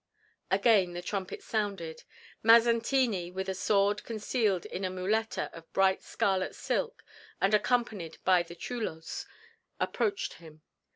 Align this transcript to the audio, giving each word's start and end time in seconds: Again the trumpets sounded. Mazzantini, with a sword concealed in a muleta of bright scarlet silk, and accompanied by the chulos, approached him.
Again 0.49 0.93
the 0.93 1.03
trumpets 1.03 1.45
sounded. 1.45 2.05
Mazzantini, 2.43 3.31
with 3.31 3.47
a 3.47 3.53
sword 3.53 4.03
concealed 4.03 4.65
in 4.65 4.83
a 4.83 4.89
muleta 4.89 5.51
of 5.53 5.71
bright 5.73 6.01
scarlet 6.01 6.55
silk, 6.55 7.03
and 7.39 7.53
accompanied 7.53 8.17
by 8.25 8.41
the 8.41 8.55
chulos, 8.55 9.27
approached 9.79 10.39
him. 10.41 10.63